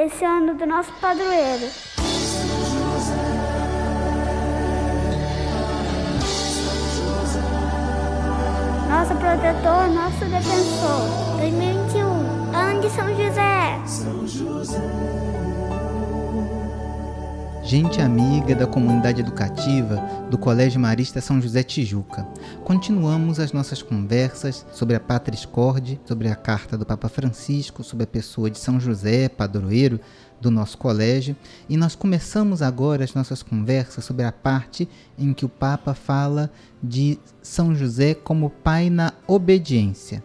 esse 0.00 0.24
ano 0.24 0.54
do 0.54 0.64
nosso 0.64 0.92
padroeiro. 1.00 1.66
Nosso 8.88 9.14
protetor, 9.16 9.88
nosso 9.88 10.24
defensor. 10.24 11.36
2021, 11.38 12.54
ano 12.54 12.80
de 12.80 12.90
São 12.90 13.08
José. 13.08 13.80
São 13.86 14.26
José 14.26 15.47
gente 17.68 18.00
amiga 18.00 18.54
da 18.54 18.66
comunidade 18.66 19.20
educativa 19.20 19.96
do 20.30 20.38
Colégio 20.38 20.80
Marista 20.80 21.20
São 21.20 21.38
José 21.38 21.62
Tijuca. 21.62 22.26
Continuamos 22.64 23.38
as 23.38 23.52
nossas 23.52 23.82
conversas 23.82 24.64
sobre 24.72 24.96
a 24.96 25.00
Patris 25.00 25.44
Corde, 25.44 26.00
sobre 26.06 26.28
a 26.28 26.34
carta 26.34 26.78
do 26.78 26.86
Papa 26.86 27.10
Francisco, 27.10 27.84
sobre 27.84 28.04
a 28.04 28.06
pessoa 28.06 28.50
de 28.50 28.56
São 28.58 28.80
José, 28.80 29.28
padroeiro 29.28 30.00
do 30.40 30.50
nosso 30.50 30.78
colégio, 30.78 31.36
e 31.68 31.76
nós 31.76 31.94
começamos 31.94 32.62
agora 32.62 33.04
as 33.04 33.12
nossas 33.12 33.42
conversas 33.42 34.02
sobre 34.02 34.24
a 34.24 34.32
parte 34.32 34.88
em 35.18 35.34
que 35.34 35.44
o 35.44 35.48
Papa 35.50 35.92
fala 35.92 36.50
de 36.82 37.18
São 37.42 37.74
José 37.74 38.14
como 38.14 38.48
pai 38.48 38.88
na 38.88 39.12
obediência. 39.26 40.24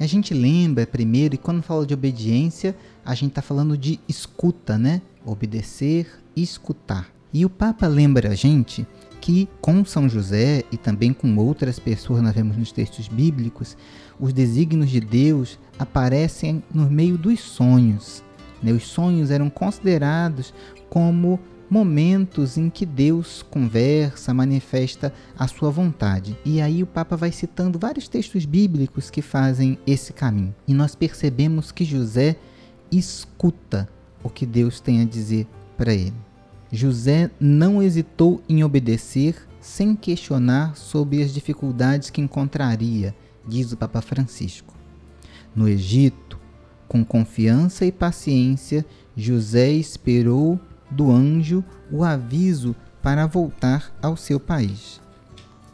A 0.00 0.06
gente 0.06 0.34
lembra 0.34 0.84
primeiro, 0.88 1.36
e 1.36 1.38
quando 1.38 1.62
fala 1.62 1.86
de 1.86 1.94
obediência, 1.94 2.74
a 3.04 3.14
gente 3.14 3.30
está 3.30 3.42
falando 3.42 3.78
de 3.78 4.00
escuta, 4.08 4.76
né? 4.76 5.00
Obedecer 5.24 6.06
escutar. 6.42 7.08
E 7.32 7.44
o 7.44 7.50
Papa 7.50 7.86
lembra 7.86 8.30
a 8.30 8.34
gente 8.34 8.86
que 9.20 9.48
com 9.60 9.84
São 9.84 10.08
José 10.08 10.64
e 10.72 10.76
também 10.76 11.12
com 11.12 11.36
outras 11.36 11.78
pessoas, 11.78 12.22
nós 12.22 12.34
vemos 12.34 12.56
nos 12.56 12.72
textos 12.72 13.08
bíblicos, 13.08 13.76
os 14.18 14.32
desígnios 14.32 14.90
de 14.90 15.00
Deus 15.00 15.58
aparecem 15.78 16.62
no 16.72 16.88
meio 16.88 17.18
dos 17.18 17.40
sonhos. 17.40 18.22
Né? 18.62 18.72
Os 18.72 18.84
sonhos 18.84 19.30
eram 19.30 19.50
considerados 19.50 20.54
como 20.88 21.38
momentos 21.70 22.56
em 22.56 22.70
que 22.70 22.86
Deus 22.86 23.42
conversa, 23.42 24.32
manifesta 24.32 25.12
a 25.38 25.46
sua 25.46 25.70
vontade. 25.70 26.36
E 26.44 26.60
aí 26.60 26.82
o 26.82 26.86
Papa 26.86 27.16
vai 27.16 27.30
citando 27.30 27.78
vários 27.78 28.08
textos 28.08 28.46
bíblicos 28.46 29.10
que 29.10 29.20
fazem 29.20 29.78
esse 29.86 30.12
caminho. 30.12 30.54
E 30.66 30.72
nós 30.72 30.94
percebemos 30.94 31.70
que 31.70 31.84
José 31.84 32.36
escuta 32.90 33.88
o 34.22 34.30
que 34.30 34.46
Deus 34.46 34.80
tem 34.80 35.02
a 35.02 35.04
dizer 35.04 35.46
para 35.76 35.92
ele. 35.92 36.27
José 36.70 37.30
não 37.40 37.82
hesitou 37.82 38.42
em 38.48 38.62
obedecer 38.62 39.48
sem 39.60 39.96
questionar 39.96 40.76
sobre 40.76 41.22
as 41.22 41.32
dificuldades 41.32 42.10
que 42.10 42.20
encontraria, 42.20 43.14
diz 43.46 43.72
o 43.72 43.76
Papa 43.76 44.00
Francisco. 44.00 44.74
No 45.54 45.68
Egito, 45.68 46.38
com 46.86 47.04
confiança 47.04 47.84
e 47.84 47.92
paciência, 47.92 48.84
José 49.16 49.70
esperou 49.70 50.60
do 50.90 51.10
anjo 51.10 51.64
o 51.90 52.04
aviso 52.04 52.74
para 53.02 53.26
voltar 53.26 53.92
ao 54.02 54.16
seu 54.16 54.38
país. 54.38 55.00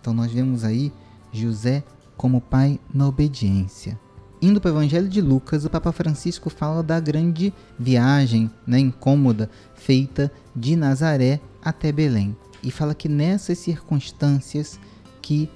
Então 0.00 0.12
nós 0.12 0.32
vemos 0.32 0.64
aí 0.64 0.92
José 1.32 1.82
como 2.16 2.40
pai 2.40 2.78
na 2.92 3.08
obediência. 3.08 3.98
Indo 4.42 4.60
para 4.60 4.72
o 4.72 4.74
Evangelho 4.74 5.08
de 5.08 5.20
Lucas, 5.20 5.64
o 5.64 5.70
Papa 5.70 5.92
Francisco 5.92 6.50
fala 6.50 6.82
da 6.82 6.98
grande 6.98 7.54
viagem 7.78 8.50
né, 8.66 8.76
incômoda 8.80 9.48
feita 9.76 10.32
de 10.54 10.74
Nazaré 10.74 11.40
até 11.64 11.92
Belém. 11.92 12.36
E 12.60 12.68
fala 12.68 12.92
que 12.92 13.08
nessas 13.08 13.58
circunstâncias 13.58 14.80
que 15.22 15.48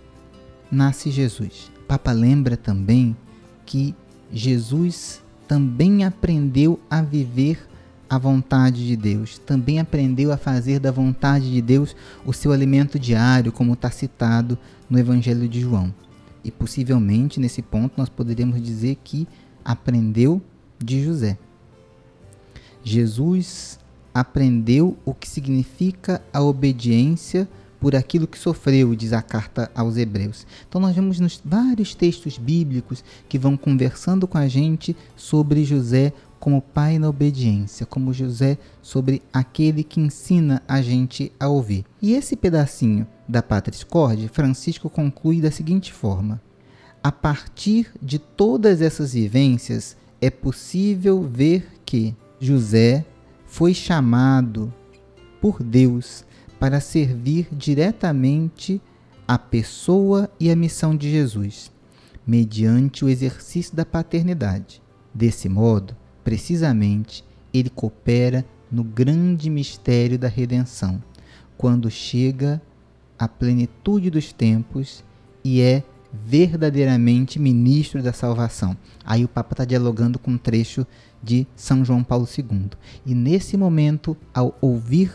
nasce 0.71 1.11
Jesus. 1.11 1.69
O 1.81 1.87
Papa 1.87 2.13
lembra 2.13 2.57
também 2.57 3.17
que 3.65 3.93
Jesus 4.33 5.21
também 5.49 6.05
aprendeu 6.05 6.79
a 6.89 7.03
viver 7.03 7.69
a 8.09 8.19
vontade 8.19 8.87
de 8.87 8.95
Deus, 8.95 9.37
também 9.39 9.81
aprendeu 9.81 10.31
a 10.31 10.37
fazer 10.37 10.79
da 10.79 10.93
vontade 10.93 11.51
de 11.51 11.61
Deus 11.61 11.97
o 12.25 12.33
seu 12.33 12.53
alimento 12.53 13.01
diário, 13.01 13.51
como 13.51 13.73
está 13.73 13.91
citado 13.91 14.57
no 14.89 14.97
Evangelho 14.97 15.49
de 15.49 15.61
João. 15.61 15.93
E 16.47 16.51
possivelmente 16.53 17.41
nesse 17.41 17.61
ponto 17.61 17.95
nós 17.97 18.09
poderíamos 18.09 18.63
dizer 18.63 18.97
que 19.03 19.27
aprendeu 19.65 20.41
de 20.79 21.03
José. 21.03 21.37
Jesus 22.85 23.81
aprendeu 24.15 24.97
o 25.05 25.13
que 25.13 25.29
significa 25.29 26.23
a 26.33 26.41
obediência 26.41 27.49
por 27.81 27.97
aquilo 27.97 28.29
que 28.29 28.39
sofreu, 28.39 28.95
diz 28.95 29.13
a 29.13 29.21
carta 29.21 29.69
aos 29.75 29.97
Hebreus. 29.97 30.47
Então 30.69 30.81
nós 30.81 30.95
vemos 30.95 31.19
nos 31.19 31.43
vários 31.45 31.97
textos 31.97 32.39
bíblicos 32.39 33.03
que 33.29 33.41
vão 33.41 33.57
conversando 33.57 34.29
com 34.29 34.39
a 34.39 34.47
gente 34.47 34.97
sobre 35.17 35.65
José 35.65 36.13
como 36.47 36.63
pai 36.63 36.97
na 36.97 37.09
obediência, 37.09 37.85
como 37.85 38.13
José 38.13 38.57
sobre 38.81 39.21
aquele 39.33 39.83
que 39.83 39.99
ensina 39.99 40.63
a 40.69 40.81
gente 40.81 41.33
a 41.41 41.49
ouvir. 41.49 41.85
E 42.01 42.15
esse 42.15 42.37
pedacinho 42.37 43.05
da 43.29 43.43
Patris 43.43 43.83
Corde, 43.83 44.29
Francisco 44.29 44.89
conclui 44.89 45.41
da 45.41 45.51
seguinte 45.51 45.93
forma: 45.93 46.41
A 47.03 47.11
partir 47.11 47.91
de 48.01 48.21
todas 48.21 48.81
essas 48.81 49.13
vivências, 49.13 49.97
é 50.21 50.31
possível 50.31 51.21
ver 51.21 51.67
que 51.85 52.15
José 52.39 53.05
foi 53.45 53.75
chamado 53.75 54.73
por 55.41 55.61
Deus 55.61 56.25
para 56.61 56.79
servir 56.79 57.49
diretamente 57.51 58.81
a 59.27 59.37
pessoa 59.37 60.31
e 60.39 60.49
a 60.49 60.55
missão 60.55 60.97
de 60.97 61.11
Jesus, 61.11 61.73
mediante 62.25 63.05
o 63.05 63.09
exercício 63.09 63.75
da 63.75 63.85
paternidade. 63.85 64.81
Desse 65.13 65.49
modo, 65.49 65.97
precisamente, 66.27 67.25
ele 67.55 67.71
coopera 67.71 68.45
no 68.69 68.83
grande 68.83 69.49
mistério 69.49 70.19
da 70.19 70.27
redenção, 70.27 71.01
quando 71.57 71.89
chega 71.89 72.61
à 73.17 73.29
plenitude 73.29 74.11
dos 74.11 74.33
tempos 74.33 75.05
e 75.45 75.61
é 75.61 75.85
verdadeiramente 76.13 77.39
ministro 77.39 78.03
da 78.03 78.13
salvação. 78.13 78.77
Aí 79.05 79.25
o 79.25 79.29
Papa 79.29 79.53
está 79.53 79.65
dialogando 79.65 80.19
com 80.19 80.33
um 80.33 80.37
trecho 80.37 80.85
de 81.23 81.47
São 81.55 81.85
João 81.85 82.03
Paulo 82.03 82.27
II. 82.37 82.71
E 83.07 83.15
nesse 83.15 83.57
momento, 83.57 84.17
ao 84.35 84.59
ouvir 84.61 85.13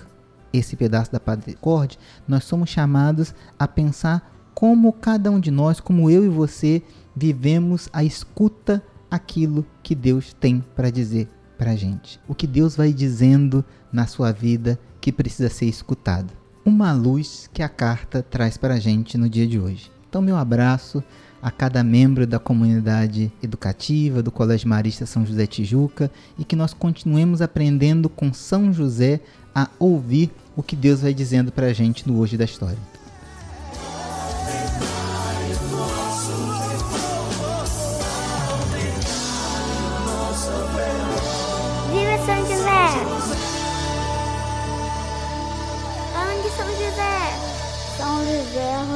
esse 0.53 0.77
pedaço 0.77 1.11
da 1.11 1.19
Padre 1.19 1.55
Corde, 1.55 1.99
nós 2.25 2.45
somos 2.45 2.69
chamados 2.69 3.35
a 3.59 3.67
pensar 3.67 4.49
como 4.53 4.93
cada 4.93 5.29
um 5.29 5.41
de 5.41 5.51
nós, 5.51 5.81
como 5.81 6.09
eu 6.09 6.23
e 6.23 6.29
você, 6.29 6.81
vivemos 7.13 7.89
a 7.91 8.01
escuta 8.01 8.81
aquilo 9.11 9.65
que 9.83 9.93
Deus 9.93 10.33
tem 10.33 10.63
para 10.73 10.89
dizer 10.89 11.27
para 11.57 11.71
a 11.71 11.75
gente. 11.75 12.19
O 12.27 12.33
que 12.33 12.47
Deus 12.47 12.75
vai 12.75 12.93
dizendo 12.93 13.63
na 13.91 14.07
sua 14.07 14.31
vida 14.31 14.79
que 14.99 15.11
precisa 15.11 15.49
ser 15.49 15.65
escutado. 15.65 16.33
Uma 16.65 16.93
luz 16.93 17.49
que 17.53 17.61
a 17.61 17.69
carta 17.69 18.23
traz 18.23 18.57
para 18.57 18.75
a 18.75 18.79
gente 18.79 19.17
no 19.17 19.29
dia 19.29 19.45
de 19.45 19.59
hoje. 19.59 19.91
Então, 20.09 20.21
meu 20.21 20.37
abraço 20.37 21.03
a 21.41 21.49
cada 21.49 21.83
membro 21.83 22.27
da 22.27 22.39
comunidade 22.39 23.31
educativa 23.41 24.21
do 24.21 24.31
Colégio 24.31 24.69
Marista 24.69 25.05
São 25.05 25.25
José 25.25 25.47
Tijuca 25.47 26.11
e 26.37 26.45
que 26.45 26.55
nós 26.55 26.73
continuemos 26.73 27.41
aprendendo 27.41 28.07
com 28.07 28.31
São 28.31 28.71
José 28.71 29.21
a 29.53 29.67
ouvir 29.79 30.31
o 30.55 30.61
que 30.61 30.75
Deus 30.75 31.01
vai 31.01 31.13
dizendo 31.13 31.51
para 31.51 31.67
a 31.67 31.73
gente 31.73 32.07
no 32.07 32.17
hoje 32.19 32.37
da 32.37 32.45
história. 32.45 32.90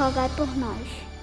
Rogai 0.06 0.30
por 0.38 0.48
nós. 0.56 1.15